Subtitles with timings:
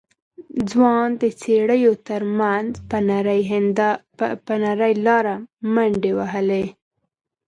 [0.69, 2.71] ځوان د څېړيو تر منځ
[4.49, 5.35] په نرۍ لاره
[5.73, 6.65] منډې وهلې.